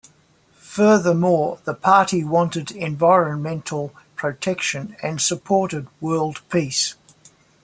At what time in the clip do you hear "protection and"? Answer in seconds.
4.15-5.21